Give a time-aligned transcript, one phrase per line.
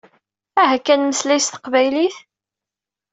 [0.61, 2.15] Aha kan mmeslay s teqbaylit!